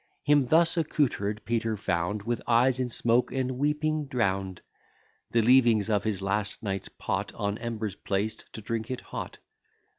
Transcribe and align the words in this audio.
Him 0.23 0.47
thus 0.47 0.77
accoutred 0.79 1.45
Peter 1.45 1.77
found, 1.77 2.23
With 2.23 2.41
eyes 2.47 2.79
in 2.79 2.89
smoke 2.89 3.31
and 3.31 3.59
weeping 3.59 4.07
drown'd; 4.07 4.63
The 5.29 5.43
leavings 5.43 5.91
of 5.91 6.05
his 6.05 6.23
last 6.23 6.63
night's 6.63 6.89
pot 6.89 7.31
On 7.35 7.55
embers 7.59 7.93
placed, 7.93 8.51
to 8.53 8.61
drink 8.63 8.89
it 8.89 9.01
hot. 9.01 9.37